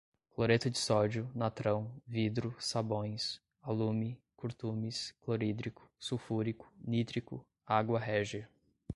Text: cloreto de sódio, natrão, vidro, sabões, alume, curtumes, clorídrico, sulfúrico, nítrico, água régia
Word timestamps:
cloreto 0.33 0.67
de 0.67 0.79
sódio, 0.79 1.29
natrão, 1.35 1.93
vidro, 2.07 2.55
sabões, 2.59 3.39
alume, 3.61 4.19
curtumes, 4.35 5.11
clorídrico, 5.21 5.87
sulfúrico, 5.99 6.73
nítrico, 6.81 7.45
água 7.67 7.99
régia 7.99 8.49